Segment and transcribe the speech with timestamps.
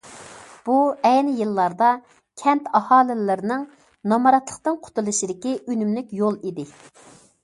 [0.67, 0.75] بۇ،
[1.07, 1.89] ئەينى يىللاردا
[2.43, 3.65] كەنت ئاھالىلىرىنىڭ
[4.13, 6.67] نامراتلىقتىن قۇتۇلۇشىدىكى ئۈنۈملۈك يول ئىدى.